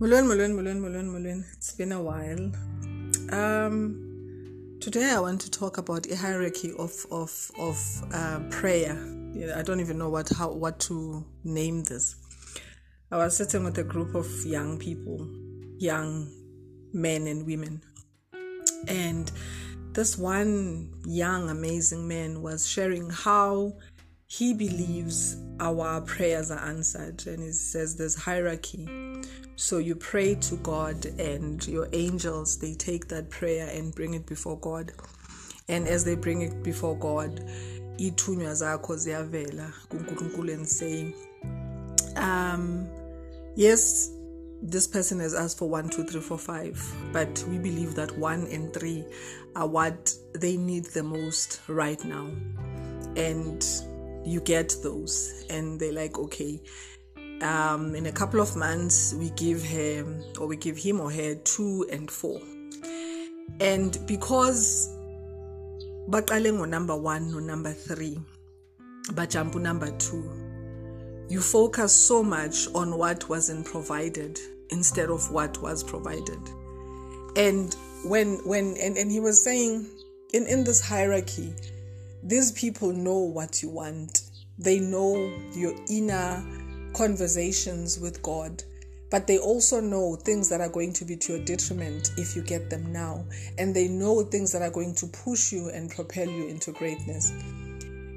Mulwen, 0.00 0.24
Mulwen, 0.24 0.54
Mulwen, 0.54 0.80
Mulwen, 0.80 1.10
Mulwen. 1.10 1.44
It's 1.52 1.72
been 1.72 1.92
a 1.92 2.02
while. 2.02 2.50
Um, 3.38 4.78
today 4.80 5.10
I 5.10 5.20
want 5.20 5.42
to 5.42 5.50
talk 5.50 5.76
about 5.76 6.10
a 6.10 6.16
hierarchy 6.16 6.72
of 6.78 7.04
of 7.10 7.50
of 7.58 7.78
uh, 8.10 8.40
prayer. 8.48 8.96
I 9.54 9.60
don't 9.60 9.78
even 9.78 9.98
know 9.98 10.08
what 10.08 10.30
how 10.30 10.52
what 10.52 10.80
to 10.88 11.22
name 11.44 11.84
this. 11.84 12.16
I 13.12 13.18
was 13.18 13.36
sitting 13.36 13.62
with 13.62 13.76
a 13.76 13.84
group 13.84 14.14
of 14.14 14.26
young 14.46 14.78
people, 14.78 15.28
young 15.76 16.32
men 16.94 17.26
and 17.26 17.44
women, 17.44 17.82
and 18.88 19.30
this 19.92 20.16
one 20.16 20.94
young 21.04 21.50
amazing 21.50 22.08
man 22.08 22.40
was 22.40 22.66
sharing 22.66 23.10
how 23.10 23.74
he 24.32 24.54
believes 24.54 25.38
our 25.58 26.00
prayers 26.02 26.52
are 26.52 26.60
answered 26.60 27.26
and 27.26 27.42
he 27.42 27.50
says 27.50 27.96
there's 27.96 28.14
hierarchy 28.14 28.88
so 29.56 29.78
you 29.78 29.96
pray 29.96 30.36
to 30.36 30.54
god 30.58 31.04
and 31.18 31.66
your 31.66 31.88
angels 31.92 32.56
they 32.58 32.72
take 32.74 33.08
that 33.08 33.28
prayer 33.28 33.68
and 33.74 33.92
bring 33.92 34.14
it 34.14 34.24
before 34.26 34.56
god 34.60 34.92
and 35.66 35.88
as 35.88 36.04
they 36.04 36.14
bring 36.14 36.42
it 36.42 36.62
before 36.62 36.96
god 36.96 37.44
ithunywa 37.98 38.54
zakho 38.54 38.96
ziyavela 38.96 39.72
kunkulunkulu 39.88 40.52
and 40.52 40.66
say 40.66 41.12
um 42.16 42.86
yes 43.56 44.12
this 44.62 44.86
person 44.86 45.20
has 45.20 45.32
asked 45.32 45.56
for 45.56 45.70
one, 45.70 45.88
two, 45.88 46.04
three, 46.04 46.20
four, 46.20 46.36
five, 46.36 46.78
but 47.14 47.42
we 47.48 47.56
believe 47.56 47.94
that 47.94 48.14
one 48.18 48.46
and 48.52 48.74
three 48.74 49.06
are 49.56 49.66
what 49.66 50.12
they 50.34 50.58
need 50.58 50.84
the 50.84 51.02
most 51.02 51.62
right 51.66 52.04
now. 52.04 52.28
And 53.16 53.64
you 54.24 54.40
get 54.40 54.74
those. 54.82 55.44
And 55.50 55.78
they're 55.80 55.92
like 55.92 56.18
okay 56.18 56.60
um, 57.42 57.94
in 57.94 58.06
a 58.06 58.12
couple 58.12 58.40
of 58.40 58.54
months 58.56 59.14
we 59.14 59.30
give 59.30 59.62
him 59.62 60.22
or 60.38 60.46
we 60.46 60.56
give 60.56 60.76
him 60.76 61.00
or 61.00 61.10
her 61.10 61.34
two 61.36 61.86
and 61.90 62.10
four. 62.10 62.40
And 63.60 63.98
because 64.06 64.88
baqale 66.08 66.68
number 66.68 66.96
one 66.96 67.32
or 67.34 67.40
number 67.40 67.72
three 67.72 68.18
bajump 69.12 69.54
number 69.54 69.90
two 69.98 70.28
you 71.28 71.40
focus 71.40 71.92
so 71.92 72.22
much 72.22 72.66
on 72.74 72.96
what 72.98 73.28
wasn't 73.28 73.64
provided 73.64 74.38
instead 74.70 75.10
of 75.10 75.30
what 75.30 75.60
was 75.62 75.82
provided. 75.84 76.40
And 77.36 77.74
when 78.04 78.38
when 78.44 78.76
and, 78.80 78.96
and 78.96 79.10
he 79.10 79.20
was 79.20 79.42
saying 79.42 79.86
in 80.32 80.46
in 80.46 80.64
this 80.64 80.80
hierarchy 80.80 81.54
these 82.22 82.52
people 82.52 82.92
know 82.92 83.18
what 83.18 83.62
you 83.62 83.70
want. 83.70 84.22
They 84.58 84.78
know 84.78 85.32
your 85.54 85.74
inner 85.88 86.44
conversations 86.92 87.98
with 87.98 88.22
God, 88.22 88.62
but 89.10 89.26
they 89.26 89.38
also 89.38 89.80
know 89.80 90.16
things 90.16 90.48
that 90.50 90.60
are 90.60 90.68
going 90.68 90.92
to 90.94 91.04
be 91.04 91.16
to 91.16 91.36
your 91.36 91.44
detriment 91.44 92.10
if 92.16 92.36
you 92.36 92.42
get 92.42 92.68
them 92.68 92.92
now. 92.92 93.24
And 93.58 93.74
they 93.74 93.88
know 93.88 94.22
things 94.22 94.52
that 94.52 94.62
are 94.62 94.70
going 94.70 94.94
to 94.96 95.06
push 95.06 95.52
you 95.52 95.70
and 95.70 95.90
propel 95.90 96.28
you 96.28 96.48
into 96.48 96.72
greatness. 96.72 97.32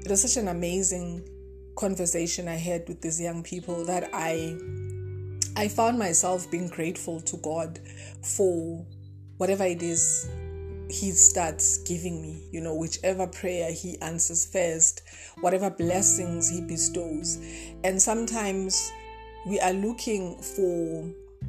It 0.04 0.10
was 0.10 0.22
such 0.22 0.36
an 0.40 0.48
amazing 0.48 1.26
conversation 1.76 2.46
I 2.46 2.56
had 2.56 2.86
with 2.88 3.00
these 3.00 3.20
young 3.20 3.42
people 3.42 3.84
that 3.86 4.10
I 4.12 4.56
I 5.56 5.68
found 5.68 5.98
myself 5.98 6.50
being 6.50 6.68
grateful 6.68 7.20
to 7.20 7.36
God 7.38 7.78
for 8.22 8.84
whatever 9.38 9.64
it 9.64 9.82
is 9.82 10.28
he 10.94 11.10
starts 11.10 11.78
giving 11.78 12.22
me, 12.22 12.48
you 12.52 12.60
know, 12.60 12.74
whichever 12.74 13.26
prayer 13.26 13.72
he 13.72 13.98
answers 14.00 14.46
first, 14.46 15.02
whatever 15.40 15.68
blessings 15.68 16.48
he 16.48 16.60
bestows. 16.60 17.38
And 17.82 18.00
sometimes 18.00 18.92
we 19.46 19.58
are 19.60 19.72
looking 19.72 20.36
for 20.36 21.04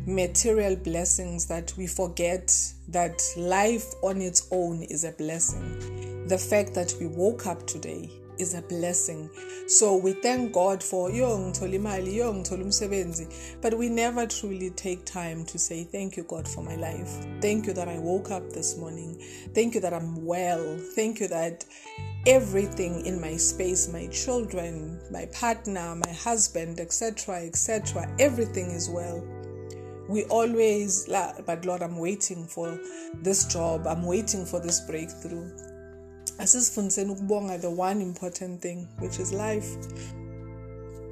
material 0.08 0.76
blessings 0.76 1.46
that 1.46 1.74
we 1.78 1.88
forget 1.88 2.52
that 2.90 3.22
life 3.38 3.94
on 4.02 4.22
its 4.22 4.48
own 4.52 4.82
is 4.84 5.04
a 5.04 5.12
blessing. 5.12 6.28
The 6.28 6.38
fact 6.38 6.74
that 6.74 6.96
we 7.00 7.06
woke 7.06 7.46
up 7.46 7.68
today 7.68 8.10
is 8.38 8.54
a 8.54 8.62
blessing. 8.62 9.30
So 9.68 9.96
we 9.96 10.14
thank 10.14 10.54
God 10.54 10.84
for 10.84 11.12
young 11.12 11.54
umsebenzi, 11.54 13.28
but 13.62 13.78
we 13.78 13.90
never 13.90 14.26
truly 14.26 14.70
take 14.72 15.06
time 15.06 15.46
to 15.46 15.58
say 15.58 15.84
thank 15.84 16.18
you 16.18 16.24
God 16.24 16.48
for 16.48 16.64
my 16.64 16.76
life. 16.76 17.26
Thank 17.42 17.68
you 17.68 17.74
that 17.74 17.88
I 17.88 18.00
woke 18.00 18.32
up 18.32 18.52
this 18.52 18.78
morning. 18.78 19.22
Thank 19.54 19.76
you 19.76 19.82
that 19.82 19.94
I'm 19.94 20.26
well. 20.26 20.78
Thank 20.96 21.20
you 21.20 21.28
that 21.30 21.66
everything 22.26 23.06
in 23.06 23.22
my 23.22 23.38
space, 23.38 23.88
my 23.92 24.08
children, 24.08 25.00
my 25.12 25.26
partner, 25.28 25.96
my 25.96 26.14
husband, 26.14 26.80
etc., 26.80 27.46
etc., 27.46 28.14
everything 28.20 28.72
is 28.72 28.90
well 28.90 29.24
we 30.08 30.24
always 30.26 31.08
but 31.46 31.66
lord 31.66 31.82
i'm 31.82 31.98
waiting 31.98 32.46
for 32.46 32.80
this 33.24 33.46
job 33.46 33.88
i'm 33.88 34.04
waiting 34.04 34.46
for 34.46 34.60
this 34.60 34.82
breakthrough 34.82 35.50
asizifundiseni 36.46 37.12
ukubonga 37.12 37.58
the 37.58 37.68
one 37.68 38.02
important 38.02 38.62
thing 38.62 38.88
which 39.02 39.20
is 39.20 39.32
life. 39.32 39.78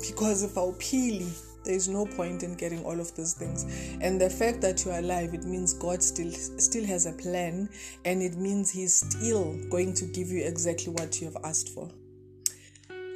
Because 0.08 0.46
if 0.46 0.58
awuphili 0.58 1.32
there 1.64 1.76
is 1.76 1.88
no 1.88 2.06
point 2.06 2.44
in 2.44 2.56
getting 2.56 2.86
all 2.86 3.00
of 3.00 3.16
those 3.16 3.34
things. 3.34 3.66
And 4.02 4.22
the 4.22 4.30
fact 4.30 4.62
that 4.62 4.86
you 4.86 4.92
are 4.92 5.00
alive 5.00 5.34
it 5.34 5.46
means 5.46 5.74
god 5.74 6.02
still 6.02 6.32
still 6.58 6.86
has 6.86 7.08
a 7.08 7.14
plan 7.14 7.70
and 8.06 8.22
it 8.22 8.38
means 8.38 8.70
he's 8.70 8.94
still 8.94 9.58
going 9.70 9.94
to 9.94 10.06
give 10.06 10.30
you 10.30 10.46
exactly 10.46 10.94
what 10.94 11.20
you 11.20 11.28
have 11.32 11.38
asked 11.44 11.70
for. 11.70 11.90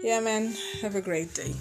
Yeah 0.01 0.22
man. 0.22 0.56
Have 0.81 0.95
a 0.95 1.01
great 1.01 1.33
day 1.35 1.53